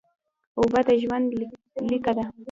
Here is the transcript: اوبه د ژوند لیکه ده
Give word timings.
اوبه 0.59 0.79
د 0.87 0.89
ژوند 1.01 1.27
لیکه 1.89 2.11
ده 2.17 2.25